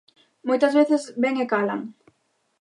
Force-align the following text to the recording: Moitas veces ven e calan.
Moitas 0.47 0.73
veces 0.79 1.01
ven 1.21 1.35
e 1.43 1.45
calan. 1.51 1.81